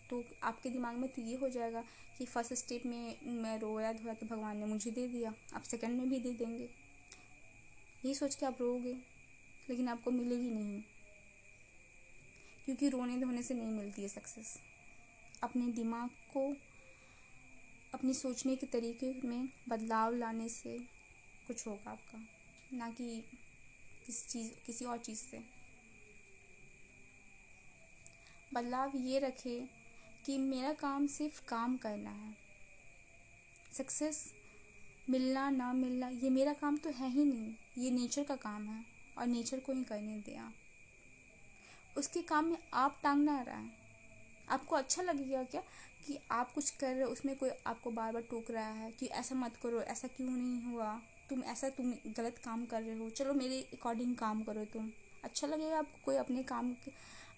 तो 0.10 0.24
आपके 0.44 0.70
दिमाग 0.70 0.98
में 0.98 1.10
तो 1.10 1.22
ये 1.22 1.36
हो 1.36 1.50
जाएगा 1.50 1.84
कि 2.18 2.26
फ़र्स्ट 2.26 2.54
स्टेप 2.54 2.86
में 2.86 3.18
मैं 3.42 3.58
रोया 3.60 3.92
धोया 3.94 4.14
तो 4.14 4.26
भगवान 4.26 4.58
ने 4.58 4.66
मुझे 4.66 4.92
दे 4.92 5.08
दिया, 5.08 5.34
आप 5.54 5.62
सेकंड 5.62 5.98
में 5.98 6.10
भी 6.10 6.20
दे 6.20 6.34
देंगे। 6.34 6.64
यही 8.06 8.16
सोच 8.16 8.36
के 8.36 8.46
आप 8.46 8.62
रोगे 8.62 8.94
लेकिन 9.70 9.88
आपको 9.88 10.12
मिलेगी 10.12 10.50
नहीं। 10.50 10.82
क्योंकि 12.66 12.90
रोने 12.90 13.18
धोने 13.18 13.44
से 13.44 13.54
नहीं 13.54 13.72
मिलती 13.72 14.02
है 14.02 14.08
सक्सेस 14.08 14.58
अपने 15.44 15.68
दिमाग 15.68 16.10
को 16.10 16.54
अपनी 17.94 18.14
सोचने 18.14 18.56
के 18.56 18.66
तरीके 18.66 19.28
में 19.28 19.50
बदलाव 19.70 20.16
लाने 20.16 20.50
से 20.50 20.80
कुछ 21.48 21.68
होगा 21.68 21.92
आपका, 21.92 22.20
ना 22.74 22.90
कि 22.90 23.24
किसी 24.06 24.30
चीज़, 24.30 24.52
किसी 24.66 24.86
और 24.86 24.98
चीज़ 24.98 25.20
से। 25.20 25.44
बदलाव 28.54 28.92
ये 28.96 29.20
रखे 29.20 29.70
कि 30.26 30.38
मेरा 30.38 30.74
काम 30.74 31.08
सिर्फ़ 31.08 31.46
काम 31.46 31.78
करना 31.78 32.10
है। 32.10 32.38
सक्सेस, 33.74 34.34
मिलना, 35.10 35.50
ना 35.50 35.74
मिलना, 35.74 36.10
ये 36.10 36.30
मेरा 36.30 36.54
काम 36.54 36.78
तो 36.78 36.90
है 36.90 37.10
ही 37.10 37.26
नहीं। 37.26 37.56
ये 37.78 37.92
नेचर 37.92 38.24
का 38.24 38.36
काम 38.36 38.68
है 38.68 38.86
और 39.18 39.28
नेचर 39.28 39.60
को 39.60 39.74
ही 39.74 39.84
करने 39.84 40.18
दें 40.18 40.52
उसके 41.98 42.22
काम 42.22 42.46
में 42.46 42.58
आप 42.74 43.00
टांग 43.04 43.24
ना 43.24 43.42
रहा 43.42 43.58
है। 43.58 43.81
आपको 44.52 44.76
अच्छा 44.76 45.02
लगेगा 45.02 45.44
क्या 45.44 45.62
कि 46.08 46.18
आप 46.32 46.52
कुछ 46.52 46.70
कर 46.70 46.94
रहे 46.94 47.04
हो, 47.04 47.10
उसमें 47.10 47.36
कोई 47.36 47.50
आपको 47.68 47.92
बार 47.92 48.14
बार 48.14 48.22
टोक 48.22 48.52
रहा 48.52 48.70
है 48.70 48.92
कि 48.92 49.06
ऐसा 49.06 49.36
मत 49.36 49.56
करो, 49.64 49.82
ऐसा 49.82 50.08
क्यों 50.08 50.30
नहीं 50.30 50.72
हुआ? 50.72 51.02
तुम 51.30 51.44
ऐसा 51.44 51.70
तुम 51.70 51.94
गलत 52.08 52.38
काम 52.38 52.66
कर 52.66 52.82
रहे 52.82 52.98
हो। 52.98 53.10
चलो 53.10 53.34
मेरे 53.34 53.62
अकॉर्डिंग 53.74 54.16
काम 54.16 54.44
करो 54.44 54.66
तुम। 54.66 54.92
अच्छा 55.24 55.48
लगेगा 55.48 55.78
आपको 55.78 56.00
कोई 56.06 56.16
अपने 56.16 56.44
काम 56.44 56.76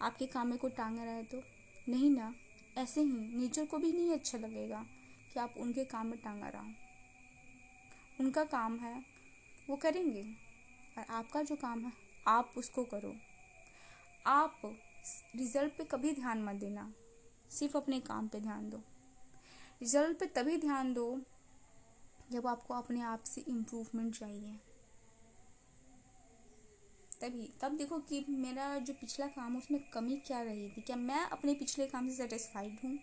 आपके 0.01 0.25
काम 0.25 0.47
में 0.47 0.57
कोई 0.57 0.71
टांग 0.71 0.97
रहा 0.97 1.05
है 1.05 1.23
तो? 1.23 1.41
नहीं 1.89 2.09
ना, 2.09 2.33
ऐसे 2.77 3.01
ही। 3.01 3.37
नेचर 3.37 3.65
को 3.65 3.77
भी 3.77 3.91
नहीं 3.91 4.13
अच्छा 4.13 4.37
लगेगा 4.37 4.85
कि 5.33 5.39
आप 5.39 5.53
उनके 5.57 5.83
काम 5.85 6.07
में 6.07 6.19
टांगा 6.19 6.47
रहा 6.47 6.65
उनका 8.19 8.43
काम 8.43 8.77
है, 8.77 9.05
वो 9.69 9.75
करेंगे। 9.75 10.23
और 10.97 11.05
आपका 11.09 11.41
जो 11.41 11.55
काम 11.55 11.85
है, 11.85 11.91
आप 12.27 12.53
उसको 12.57 12.83
करो। 12.83 13.15
आप 14.25 14.61
रिज़ल्ट 15.35 15.73
पे 15.73 15.83
कभी 15.83 16.11
ध्यान 16.11 16.43
मत 16.43 16.55
देना। 16.55 16.93
सिर्फ़ 17.53 17.77
अपने 17.77 17.99
काम 17.99 18.27
पे 18.27 18.39
ध्यान 18.39 18.69
दो। 18.69 18.77
रिज़ल्ट 19.81 20.19
पे 20.19 20.25
तभी 20.25 20.57
ध्यान 20.57 20.93
दो 20.93 21.21
जब 22.31 22.47
आपको 22.47 22.73
अपने 22.73 23.01
आप 23.01 23.23
से 23.23 23.41
इम्प्रूवमेंट 23.41 24.15
चाहिए। 24.15 24.59
तभी, 27.21 27.49
तब 27.61 27.75
देखो 27.77 27.99
कि 27.99 28.25
मेरा 28.29 28.77
जो 28.77 28.93
पिछला 28.93 29.27
काम 29.27 29.57
उसमें 29.57 29.79
कमी 29.93 30.15
क्या 30.17 30.41
रही 30.41 30.69
थी? 30.69 30.81
क्या 30.81 30.95
मैं 30.95 31.25
अपने 31.25 31.53
पिछले 31.53 31.87
काम 31.87 32.09
से 32.09 32.15
सेटिस्फाइड 32.15 32.77
हूँ? 32.83 32.97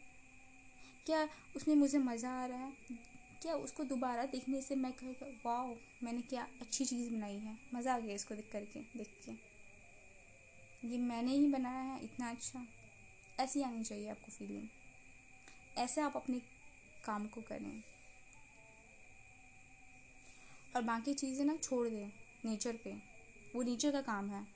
क्या 1.07 1.29
उसमें 1.57 1.75
मुझे 1.75 1.99
मज़ा 1.99 2.31
आ 2.31 2.47
रहा 2.47 2.59
है? 2.59 2.73
क्या 3.43 3.55
उसको 3.55 3.85
दोबारा 3.85 4.25
देखने 4.25 4.61
से 4.63 4.75
मैं 4.75 4.93
कहेगा 4.93 5.27
वाह 5.47 5.67
मैंने 6.05 6.23
क्या 6.23 6.47
अच्छी 6.61 6.85
चीज़ 6.85 7.15
बनाई 7.15 7.37
है। 7.37 7.57
मज़ा 7.75 7.95
आ 7.95 7.99
गया 7.99 8.15
इसको 8.15 8.35
देख 8.35 8.51
करके, 8.53 8.81
देख 8.81 9.15
के। 9.27 9.33
ये 10.89 10.99
मैंने 10.99 11.33
ही 11.33 11.49
बनाया 11.49 11.81
है, 11.81 12.05
इतना 12.05 12.31
अच्छा। 12.31 12.67
ऐसी 13.41 13.63
आनी 13.63 13.85
चाहिए 13.85 14.11
आपको 14.11 14.33
फीलिंग 14.33 14.69
ऐसे 15.79 16.01
आप 16.01 16.17
अपने 16.17 16.41
काम 17.05 17.27
को 17.27 17.41
करें। 17.41 17.83
और 20.77 20.83
बाकी 20.83 21.15
चीज़ें 21.15 21.45
ना 21.45 21.57
छोड़ 21.57 21.89
दें 21.89 22.13
नेचर 22.45 22.77
पे। 22.77 22.93
वो 23.57 23.63
नेचर 23.63 23.91
का 23.91 24.01
काम 24.01 24.31
है। 24.31 24.47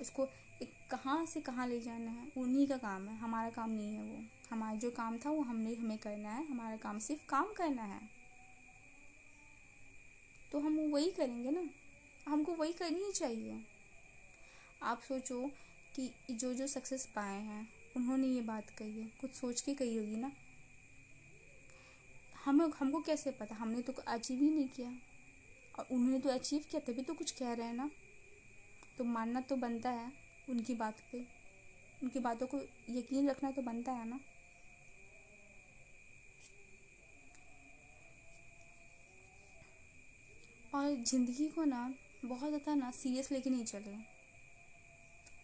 उसको 0.00 0.28
एक 0.62 0.72
कहाँ 0.90 1.26
से 1.26 1.40
कहाँ 1.40 1.66
ले 1.66 1.80
जाना 1.80 2.10
है, 2.10 2.32
उन्हीं 2.36 2.66
का 2.66 2.76
काम 2.76 3.08
है। 3.08 3.16
हमारा 3.16 3.50
काम 3.50 3.70
नहीं 3.70 3.94
है 3.94 4.02
वो। 4.02 4.24
हमारा 4.50 4.78
जो 4.78 4.90
काम 4.90 5.18
था, 5.18 5.30
वो 5.30 5.42
हमने 5.42 5.74
हमें 5.74 5.98
करना 5.98 6.30
है। 6.30 6.46
हमारा 6.46 6.76
काम 6.76 6.98
सिर्फ़ 6.98 7.26
काम 7.28 7.52
करना 7.52 7.82
है। 7.82 8.00
तो 10.52 10.58
हम 10.58 10.78
वही 10.78 11.10
करेंगे 11.10 11.50
ना। 11.50 11.70
हमको 12.30 12.52
वही 12.52 12.72
करनी 12.72 13.04
ही 13.04 13.12
चाहिए। 13.12 13.62
आप 14.82 15.00
सोचो 15.00 15.50
कि 15.96 16.10
जो 16.30 16.54
जो 16.54 16.66
सक्सेस 16.66 17.06
पाए 17.06 17.40
हैं, 17.40 17.68
उन्होंने 17.96 18.26
ये 18.26 18.40
बात 18.40 18.70
कही 18.70 19.00
है। 19.00 19.06
कुछ 19.20 19.30
सोच 19.30 19.60
के 19.60 19.74
कही 19.74 19.96
होगी 19.96 20.16
ना। 20.16 20.32
हमें, 22.44 22.66
हमको 22.78 23.00
कैसे 23.00 23.30
पता? 23.30 23.54
हमने 23.54 23.82
तो 23.82 23.92
अचीव 23.92 24.38
ही 24.38 24.50
नहीं 24.50 24.68
किया। 24.68 24.92
और 25.78 25.86
उन्होंने 25.90 26.18
तो 26.18 26.28
अचीव 26.28 26.64
किया, 26.70 26.80
तभी 26.80 27.02
तो 27.02 27.14
कुछ 27.14 27.30
कह 27.30 27.52
रहे 27.52 27.66
हैं 27.66 27.74
ना। 27.74 27.90
तो 28.98 29.04
मानना 29.04 29.40
तो 29.40 29.56
बनता 29.56 29.90
है 29.90 30.12
उनकी 30.48 30.74
बात 30.74 31.00
पे। 31.12 31.26
उनकी 32.02 32.20
बातों 32.20 32.46
को 32.46 32.60
यकीन 32.90 33.30
रखना 33.30 33.50
तो 33.50 33.62
बनता 33.62 33.92
है 33.92 34.08
ना। 34.08 34.20
और 40.74 40.94
ज़िंदगी 40.94 41.48
को 41.48 41.64
ना, 41.64 41.94
बहुत 42.24 42.48
ज़्यादा 42.48 42.74
ना 42.74 42.90
सीरियस 42.90 43.32
लेके 43.32 43.50
नहीं 43.50 43.64
चले 43.64 44.11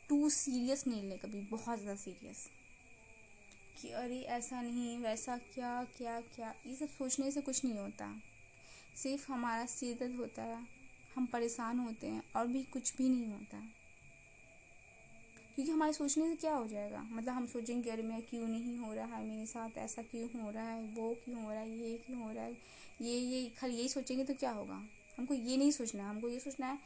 टू 0.08 0.28
सीरियस 0.30 0.86
नहीं 0.86 1.02
ले 1.02 1.16
कभी 1.16 1.40
बहुत 1.40 1.80
ज़्यादा 1.80 2.00
सीरियस 2.00 2.48
कि 3.82 3.88
अरे 3.88 4.20
ऐसा 4.20 4.62
नहीं, 4.62 4.98
वैसा 4.98 5.36
क्या 5.36 5.84
क्या 5.96 6.20
क्या, 6.20 6.54
ये 6.66 6.74
सब 6.74 6.88
सोचने 6.88 7.30
से 7.30 7.40
कुछ 7.40 7.64
नहीं 7.64 7.78
होता। 7.78 8.22
सिर्फ़ 8.96 9.32
हमारा 9.32 9.66
सिर 9.66 9.96
दर्द 9.96 10.16
होता 10.16 10.42
है, 10.42 10.66
हम 11.14 11.26
परेशान 11.26 11.78
होते 11.78 12.06
हैं 12.06 12.22
और 12.36 12.46
भी 12.46 12.62
कुछ 12.62 12.96
भी 12.96 13.08
नहीं 13.08 13.26
होता। 13.26 13.60
क्योंकि 15.54 15.72
हमारे 15.72 15.92
सोचने 15.92 16.28
से 16.28 16.36
क्या 16.36 16.54
हो 16.54 16.66
जाएगा? 16.66 17.02
मतलब 17.02 17.34
हम 17.34 17.46
सोचेंगे, 17.46 17.90
अरे 17.90 18.02
मैं 18.02 18.22
क्यों 18.22 18.48
नहीं 18.48 18.76
हो 18.78 18.92
रहा 18.94 19.16
है 19.16 19.24
मेरे 19.26 19.46
साथ? 19.46 19.78
ऐसा 19.78 20.02
क्यों 20.02 20.42
हो 20.42 20.50
रहा 20.50 20.68
है? 20.68 20.82
वो 20.82 21.14
क्यों 21.24 21.42
हो 21.42 21.50
रहा 21.50 21.60
है? 21.60 21.78
ये 21.78 21.96
क्यों 22.06 22.22
हो 22.22 22.32
रहा 22.32 22.44
है? 22.44 22.56
ये 23.02 23.18
ये, 23.18 23.48
खाली 23.48 23.76
यही 23.76 23.88
सोचेंगे 23.88 24.24
तो 24.24 24.34
क्या 24.34 24.50
होगा? 24.50 24.82
हमको 25.18 25.34
ये 25.34 25.56
नहीं 25.56 25.70
सोचना 25.70 26.02
है, 26.02 26.08
हमको 26.08 26.28
ये 26.28 26.40
सोचना 26.40 26.66
है, 26.66 26.78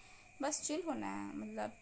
बस 0.43 0.63
चिल 0.63 0.83
होना 0.87 1.07
है 1.07 1.37
मतलब 1.37 1.73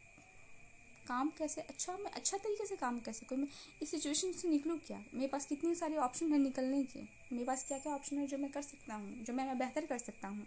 काम 1.11 1.31
कैसे 1.38 1.61
अच्छा 1.61 1.93
मैं 1.93 2.11
अच्छा 2.11 2.37
तरीके 2.37 2.67
से 2.67 2.76
काम 2.76 2.99
कैसे 2.99 3.26
करूँ? 3.26 3.40
मैं 3.40 3.49
इस 3.83 3.90
सिचुएशन 3.90 4.33
से 4.33 4.49
निकलूँ 4.49 4.79
क्या? 4.79 5.05
मेरे 5.14 5.26
पास 5.26 5.47
कितने 5.47 5.75
सारे 5.75 5.97
ऑप्शन 5.97 6.33
है 6.33 6.38
निकलने 6.38 6.85
के? 6.85 7.00
मेरे 7.33 7.45
पास 7.45 7.64
क्या 7.69 7.79
क्या 7.79 7.95
ऑप्शन 7.95 8.19
है 8.19 8.26
जो 8.26 8.38
मैं 8.38 8.50
कर 8.50 8.62
सकता 8.62 8.95
हूँ? 8.95 9.25
जो 9.25 9.33
मैं 9.33 9.59
बेहतर 9.59 9.87
कर 9.87 9.99
सकता 9.99 10.29
हूँ? 10.29 10.47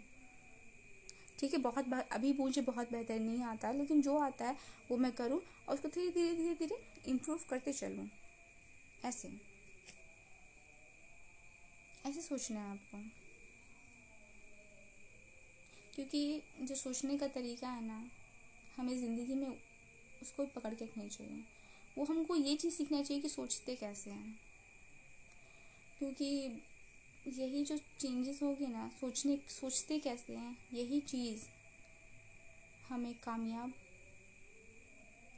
ठीक 1.38 1.52
है, 1.52 1.58
बहुत 1.58 1.92
अभी 2.12 2.32
मुझे 2.32 2.60
बहुत 2.60 2.92
बेहतर 2.92 3.20
नहीं 3.20 3.44
आता, 3.44 3.72
लेकिन 3.72 4.02
जो 4.02 4.18
आता 4.18 4.44
है, 4.44 4.56
वो 4.90 4.96
मैं 4.96 5.12
करूँ 5.12 5.40
और 5.68 5.74
उसको 5.74 5.88
धीरे 5.88 6.10
धीरे 6.10 6.34
धीरे 6.34 6.54
धीरे 6.54 7.10
इम्प्रूव 7.10 7.40
करते 7.50 7.72
चलूँ। 7.72 8.08
ऐसे। 9.04 9.28
ऐसे 12.06 12.20
सोचना 12.20 12.60
है 12.60 12.70
आपको। 12.70 12.98
क्योंकि 15.94 16.42
जो 16.60 16.74
सोचने 16.74 17.18
का 17.18 17.26
तरीका 17.26 17.68
है 17.68 17.86
ना, 17.86 18.10
हमें 18.76 19.00
ज़िंदगी 19.00 19.34
में 19.34 19.73
उसको 20.24 20.46
पकड़ 20.46 20.74
के 20.74 20.84
रखनी 20.84 21.08
चाहिए। 21.08 21.44
वो 21.98 22.04
हमको 22.04 22.36
ये 22.36 22.56
चीज़ 22.56 22.74
सीखना 22.74 23.02
चाहिए 23.02 23.22
कि 23.22 23.28
सोचते 23.28 23.74
कैसे 23.74 24.10
हैं। 24.10 24.40
क्योंकि 25.98 26.24
यही 27.26 27.64
जो 27.64 27.78
चेंजेस 27.78 28.42
होगी 28.42 28.66
ना, 28.66 28.88
सोचने, 29.00 29.38
सोचते 29.48 29.98
कैसे 29.98 30.32
हैं, 30.32 30.56
यही 30.72 31.00
चीज़ 31.00 31.46
हमें 32.88 33.14
कामयाब 33.14 33.72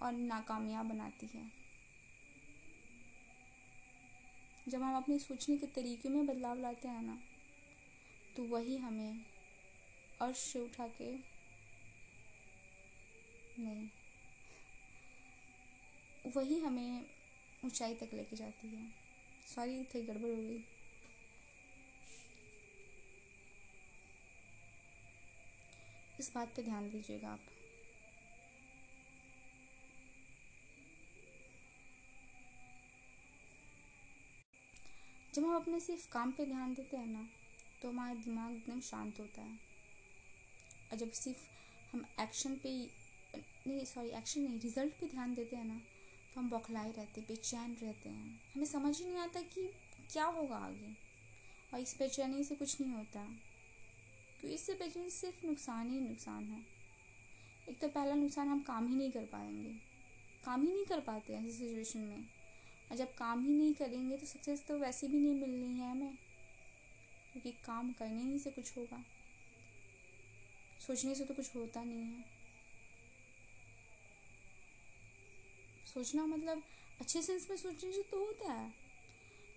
और 0.02 0.12
नाकामयाब 0.12 0.87
बनाती 0.87 1.26
है। 1.26 1.50
जब 4.69 4.83
हम 4.83 4.97
अपने 4.97 5.19
सोचने 5.19 5.57
के 5.57 5.66
तरीके 5.66 6.09
में 6.09 6.26
बदलाव 6.26 6.59
लाते 6.59 6.88
हैं 6.88 7.02
ना 7.02 7.19
तो 8.37 8.45
वही 8.45 8.76
हमें 8.76 9.26
अर्श 10.21 10.37
से 10.37 10.61
उठा 10.61 10.88
के 10.88 11.37
नहीं। 13.62 13.88
वही 16.37 16.59
हमें 16.61 17.05
ऊंचाई 17.64 17.95
तक 17.95 18.11
लेके 18.14 18.37
जाती 18.37 18.69
है। 18.69 18.87
सॉरी 19.47 19.83
थी 19.85 20.02
गड़बड़ 20.02 20.31
हो 20.31 20.37
गई। 20.37 20.64
इस 26.21 26.31
बात 26.35 26.52
पे 26.57 26.62
ध्यान 26.62 26.88
दीजिएगा 26.90 27.28
आप। 27.28 27.40
जब 35.35 35.45
हम 35.45 35.55
अपने 35.57 35.81
सिर्फ़ 35.81 36.09
काम 36.12 36.31
पे 36.33 36.45
ध्यान 36.47 36.73
देते 36.75 36.97
हैं 36.97 37.07
ना 37.07 37.26
तो 37.83 37.88
हमारा 37.88 38.14
दिमाग 38.16 38.52
एकदम 38.52 38.81
शांत 38.83 39.21
होता 39.21 39.43
है। 39.43 39.59
और 40.93 40.99
जब 40.99 41.11
सिर्फ़ 41.14 41.45
हम 41.93 42.05
एक्शन 42.21 42.55
पे 42.62 42.71
नहीं 43.37 43.85
सॉरी 43.85 44.09
एक्शन 44.19 44.40
नहीं 44.40 44.61
रिज़ल्ट 44.61 44.93
पे 44.93 45.07
ध्यान 45.07 45.35
देते 45.35 45.57
हैं 45.57 45.64
ना 45.64 45.81
तो 46.37 46.40
हम 46.40 46.50
बौखलाए 46.50 46.93
रहते, 46.93 47.21
बेचैन 47.21 47.76
रहते 47.83 48.09
हैं। 48.09 48.40
हमें 48.55 48.64
समझ 48.64 48.99
ही 48.99 49.05
नहीं 49.05 49.16
आता 49.16 49.40
कि 49.40 49.71
क्या 50.12 50.25
होगा 50.25 50.57
आगे। 50.57 50.97
और 51.75 51.81
इस 51.81 51.97
बेचैनी 51.99 52.45
से 52.45 52.55
कुछ 52.57 52.81
नहीं 52.81 52.93
होता। 52.93 53.25
क्योंकि 54.40 54.55
इससे 54.55 54.73
बेचैनी 54.75 55.11
सिर्फ़ 55.11 55.47
नुकसान 55.47 55.90
ही 55.90 56.00
नुकसान 56.00 56.45
है। 56.45 56.62
एक 57.69 57.78
तो 57.78 57.88
पहला 57.88 58.14
नुकसान 58.14 58.49
हम 58.49 58.61
काम 58.61 58.88
ही 58.88 58.97
नहीं 58.97 59.11
कर 59.11 59.25
पाएँगे। 59.25 59.75
काम 60.45 60.66
ही 60.66 60.73
नहीं 60.73 60.85
कर 60.85 61.00
पाते 61.00 61.33
ऐसी 61.33 61.52
सिचुएशन 61.52 62.00
में। 62.00 62.25
और 62.90 62.97
जब 62.97 63.14
काम 63.14 63.45
ही 63.45 63.52
नहीं 63.52 63.75
करेंगे 63.75 64.16
तो 64.16 64.26
सक्सेस 64.26 64.66
तो 64.66 64.78
वैसे 64.78 65.09
भी 65.09 65.19
नहीं 65.19 65.40
मिलनी 65.40 65.78
है 65.78 65.90
हमें। 65.90 66.14
क्योंकि 67.33 67.52
काम 67.52 67.93
करने 67.93 68.23
ही 68.23 68.38
से 68.38 68.50
कुछ 68.50 68.78
होगा। 68.78 69.05
सोचने 70.87 71.14
से 71.14 71.25
तो 71.25 71.35
कुछ 71.35 71.57
होता 71.57 71.85
नहीं 71.85 72.02
है। 72.02 72.36
सोचना 75.97 76.26
मतलब 76.26 76.62
अच्छे 77.00 77.23
सेंस 77.23 77.50
में 77.50 77.57
सोचने 77.57 77.93
से 77.93 78.03
तो 78.03 78.19
होता 78.19 78.53
है। 78.53 78.75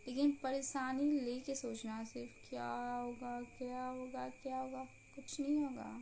लेकिन 0.08 0.32
परेशानी 0.44 1.20
लेके 1.20 1.56
सोचना 1.56 2.04
सिर्फ़ 2.04 2.50
क्या 2.50 2.70
होगा 2.72 3.42
क्या 3.42 3.86
होगा 3.86 4.30
क्या 4.30 4.58
होगा, 4.58 4.84
कुछ 5.16 5.40
नहीं 5.40 5.56
होगा। 5.56 6.02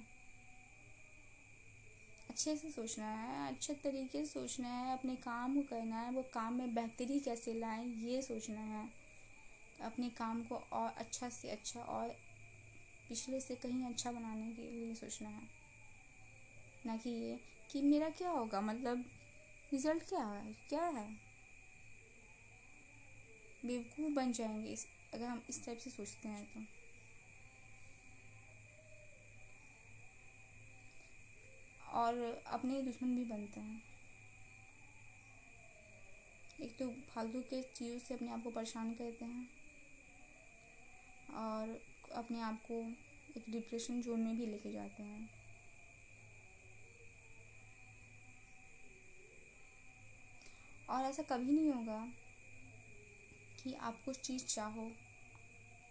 अच्छे 2.30 2.58
से 2.58 2.72
सोचना 2.72 3.06
है, 3.06 3.56
अच्छे 3.56 3.74
तरीके 3.74 4.26
से 4.26 4.26
सोचना 4.26 4.68
है, 4.68 4.98
अपने 4.98 5.16
काम 5.16 5.56
को 5.56 5.62
करना 5.62 6.00
है, 6.00 6.12
वो 6.12 6.24
काम 6.24 6.54
में 6.54 6.74
बेहतरी 6.74 7.20
कैसे 7.20 7.54
लाएँ, 7.54 7.96
ये 7.96 8.22
सोचना 8.22 8.60
है। 8.60 8.90
अपने 9.82 10.10
काम 10.10 10.44
को 10.44 10.56
और 10.56 10.90
अच्छा 10.98 11.30
से 11.30 11.50
अच्छा 11.50 11.80
और 11.80 12.10
पिछले 13.10 13.42
से 13.42 13.56
कहीं 13.56 13.86
अच्छा 13.86 14.12
बनाने 14.12 14.54
के 14.54 14.62
लिए 14.62 14.96
सोचना 14.96 15.30
है। 15.30 15.50
ना 16.86 16.98
कि 16.98 17.10
ये, 17.10 17.40
कि 17.72 17.82
मेरा 17.82 18.10
क्या 18.10 18.30
होगा 18.30 18.62
मतलब 18.62 19.06
रिज़ल्ट 19.74 20.04
क्या 20.10 20.26
है? 20.26 20.54
क्या 20.70 20.84
है? 20.84 21.14
बेवकूफ़ 23.66 24.14
बन 24.14 24.32
जाएँगे 24.32 24.70
इस, 24.70 24.88
अगर 25.14 25.26
हम 25.26 25.44
इस 25.50 25.66
टाइप 25.66 25.78
से 25.78 25.90
सोचते 25.90 26.28
हैं 26.28 26.46
तो। 26.46 26.60
और 31.92 32.44
अपने 32.48 32.82
दुश्मन 32.82 33.16
भी 33.16 33.26
बनते 33.26 33.60
हैं। 33.60 33.84
एक 36.62 36.78
तो 36.78 36.90
फालतू 36.90 37.42
के 37.42 37.62
चीज़ों 37.62 38.00
से 38.00 38.14
अपने 38.14 38.32
आप 38.32 38.44
को 38.44 38.50
परेशान 38.50 38.94
करते 38.94 39.26
हैं। 39.26 39.50
और 41.34 41.82
अपने 42.16 42.42
आप 42.42 42.62
को 42.72 42.74
एक 43.38 43.44
डिप्रेशन 43.50 44.02
जोन 44.02 44.20
में 44.20 44.38
भी 44.38 44.46
लेके 44.46 44.72
जाते 44.72 45.04
हैं। 45.04 45.37
और 50.90 51.06
ऐसा 51.06 51.24
कभी 51.30 51.54
नहीं 51.54 51.72
होगा 51.72 52.00
कि 53.64 53.74
आप 53.76 54.02
कुछ 54.06 54.20
चीज़ 54.20 54.46
चाहो 54.46 54.90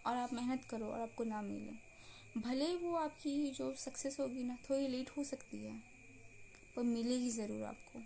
और 0.05 0.15
आप 0.15 0.33
मेहनत 0.33 0.65
करो 0.69 0.85
और 0.85 1.01
आपको 1.01 1.23
ना 1.23 1.41
मिले। 1.41 2.39
भले 2.39 2.75
वो 2.77 2.95
आपकी 2.95 3.51
जो 3.51 3.73
सक्सेस 3.75 4.19
होगी 4.19 4.43
ना, 4.43 4.57
थोड़ी 4.69 4.87
लेट 4.87 5.09
हो 5.17 5.23
सकती 5.23 5.57
है, 5.57 5.73
पर 6.75 6.83
मिलेगी 6.83 7.29
ज़रूर 7.31 7.63
आपको। 7.63 7.99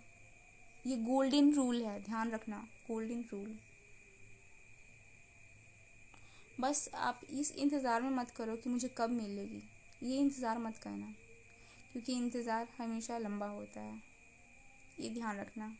ये 0.84 0.96
गोल्डन 0.98 1.52
रूल 1.54 1.82
है, 1.82 1.98
ध्यान 2.02 2.30
रखना 2.30 2.56
गोल्डन 2.88 3.24
रूल 3.32 3.58
बस 6.60 6.88
आप 6.94 7.20
इस 7.30 7.50
इंतज़ार 7.52 8.02
में 8.02 8.10
मत 8.10 8.30
करो 8.30 8.56
कि 8.56 8.70
मुझे 8.70 8.88
कब 8.98 9.10
मिलेगी। 9.10 9.62
ये 10.02 10.18
इंतज़ार 10.18 10.58
मत 10.58 10.76
करना, 10.78 11.06
क्योंकि 11.92 12.12
इंतज़ार 12.14 12.68
हमेशा 12.78 13.18
लंबा 13.18 13.46
होता 13.48 13.80
है। 13.80 14.00
ये 15.00 15.10
ध्यान 15.10 15.38
रखना। 15.38 15.72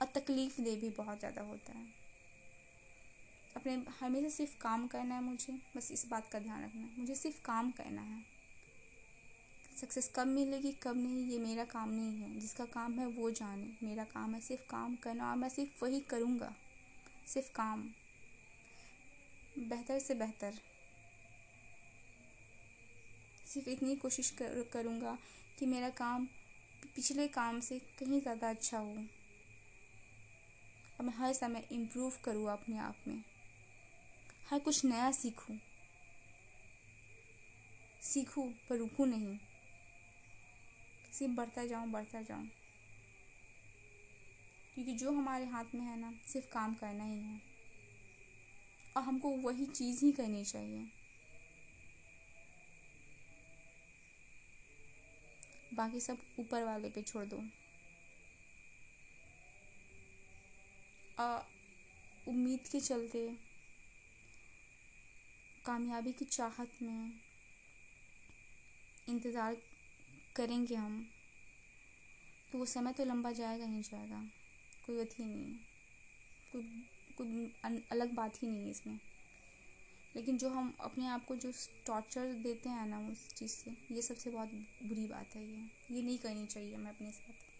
और 0.00 0.06
तकलीफ़ 0.14 0.60
दे 0.60 0.76
भी 0.76 0.90
बहुत 0.90 1.18
ज़्यादा 1.18 1.42
होता 1.42 1.72
है। 1.72 1.86
अपने 3.56 3.82
हमेशा 4.00 4.28
सिर्फ़ 4.28 4.56
काम 4.60 4.86
करना 4.86 5.14
है 5.14 5.22
मुझे 5.22 5.52
बस 5.76 5.90
इस 5.92 6.06
बात 6.10 6.28
का 6.28 6.38
ध्यान 6.38 6.64
रखना 6.64 6.80
है। 6.82 6.90
मुझे 6.98 7.14
सिर्फ़ 7.14 7.40
काम 7.44 7.70
करना 7.70 8.02
है। 8.02 8.24
सक्सेस 9.76 10.12
कब 10.16 10.26
मिलेगी 10.26 10.72
कब 10.82 10.96
नहीं 10.96 11.26
ये 11.26 11.38
मेरा 11.38 11.64
काम 11.64 11.90
नहीं 11.90 12.22
है। 12.22 12.40
जिसका 12.40 12.64
काम 12.64 12.98
है 12.98 13.06
वो 13.06 13.30
जाने। 13.30 13.70
मेरा 13.82 14.04
काम 14.04 14.34
है 14.34 14.40
सिर्फ़ 14.40 14.62
काम 14.62 14.96
करना 14.96 15.30
और 15.30 15.36
मैं 15.36 15.48
सिर्फ़ 15.48 15.84
वही 15.84 16.00
करूँगा। 16.00 16.54
सिर्फ़ 17.26 17.50
काम। 17.52 17.88
बेहतर 19.58 19.98
से 19.98 20.14
बेहतर। 20.14 20.52
सिर्फ़ 23.46 23.68
इतनी 23.68 23.96
कोशिश 23.96 24.30
कर, 24.30 24.62
करूँगा 24.72 25.18
कि 25.58 25.66
मेरा 25.66 25.88
काम 25.88 26.26
पिछले 26.96 27.28
काम 27.28 27.60
से 27.60 27.78
कहीं 27.78 28.20
ज़्यादा 28.20 28.50
अच्छा 28.50 28.78
हो। 28.78 28.96
और 31.02 31.08
मैं 31.08 31.14
हर 31.14 31.32
समय 31.32 31.68
इम्प्रूव 31.72 32.12
करूँ 32.24 32.50
अपने 32.50 32.78
आप 32.78 32.96
में। 33.08 33.24
हर 34.50 34.58
कुछ 34.58 34.84
नया 34.84 35.10
सीखूं। 35.10 35.58
सीखूं 38.02 38.52
पर 38.70 38.76
रुकूं 38.76 39.06
नहीं। 39.06 39.38
सिर्फ़ 41.12 41.34
बढ़ता 41.34 41.66
जाऊँ 41.66 41.90
बढ़ता 41.90 42.22
जाऊँ। 42.22 42.48
क्योंकि 44.74 44.92
जो 44.92 45.12
हमारे 45.12 45.44
हाथ 45.44 45.64
में 45.74 45.82
है 45.82 46.00
ना, 46.00 46.14
सिर्फ़ 46.26 46.46
काम 46.46 46.74
करना 46.74 47.04
ही 47.04 47.20
है। 47.20 47.40
और 48.96 49.02
हमको 49.02 49.30
वही 49.30 49.66
चीज़ 49.66 50.04
ही 50.04 50.12
करनी 50.12 50.44
चाहिए। 50.44 50.86
बाकी 55.74 56.00
सब 56.00 56.18
ऊपर 56.38 56.64
वाले 56.64 56.90
पे 56.90 57.02
छोड़ 57.02 57.24
दो। 57.24 57.61
उम्मीद 61.18 62.68
के 62.72 62.80
चलते, 62.80 63.26
कामयाबी 65.64 66.12
की 66.12 66.24
चाहत 66.26 66.82
में 66.82 67.12
इंतज़ार 69.08 69.56
करेंगे 70.36 70.74
हम। 70.74 71.04
तो 72.52 72.58
वो 72.58 72.64
समय 72.66 72.92
तो 72.92 73.04
लंबा 73.04 73.32
जाएगा 73.32 73.64
ही 73.66 73.82
जाएगा, 73.82 74.22
कोई 74.86 74.96
बात 74.96 75.18
ही 75.18 75.24
नहीं 75.24 75.54
कोई 76.52 76.62
कोई 77.18 77.52
अलग 77.90 78.14
बात 78.14 78.42
ही 78.42 78.48
नहीं 78.48 78.64
है 78.64 78.70
इसमें। 78.70 78.98
लेकिन 80.14 80.38
जो 80.38 80.48
हम 80.50 80.72
अपने 80.80 81.06
आप 81.08 81.24
को 81.24 81.36
जो 81.36 81.52
टॉर्चर 81.86 82.32
देते 82.42 82.68
हैं 82.68 82.86
ना 82.86 82.98
उस 83.10 83.28
चीज़ 83.30 83.52
से, 83.52 83.70
ये 83.92 84.02
सबसे 84.02 84.30
बहुत 84.30 84.50
बुरी 84.82 85.06
बात 85.08 85.36
है 85.36 85.42
ये। 85.42 85.62
ये 85.90 86.02
नहीं 86.02 86.18
करनी 86.18 86.46
चाहिए 86.46 86.74
हमें 86.74 86.90
अपने 86.90 87.10
साथ। 87.12 87.50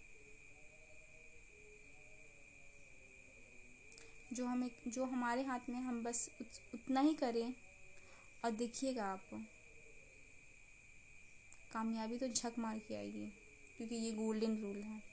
जो 4.32 4.46
हमें 4.46 4.68
जो 4.88 5.04
हमारे 5.04 5.42
हाथ 5.42 5.68
में 5.70 5.80
हम 5.80 6.02
बस 6.04 6.28
उत, 6.40 6.48
उतना 6.74 7.00
ही 7.00 7.14
करें 7.14 7.52
और 8.44 8.50
देखिएगा 8.50 9.04
आप 9.04 9.28
कामयाबी 11.72 12.18
तो 12.18 12.28
झक 12.28 12.58
मार 12.58 12.78
के 12.78 12.94
आएगी 12.94 13.26
क्योंकि 13.76 13.94
ये 13.94 14.12
गोल्डन 14.12 14.56
रूल 14.56 14.76
है। 14.76 15.11